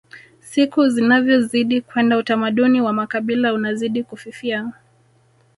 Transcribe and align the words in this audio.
siku 0.39 0.89
zinavyozidi 0.89 1.81
kwenda 1.81 2.17
utamaduni 2.17 2.81
wa 2.81 2.93
makabila 2.93 3.53
unazidi 3.53 4.03
kufifia 4.03 4.71